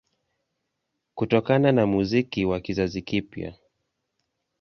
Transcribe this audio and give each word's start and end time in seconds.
Kutokana 1.15 1.71
na 1.71 1.85
muziki 1.87 2.45
wa 2.45 2.59
kizazi 2.59 3.01
kipya 3.01 3.53